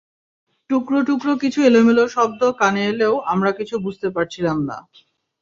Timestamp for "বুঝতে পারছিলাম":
3.85-4.57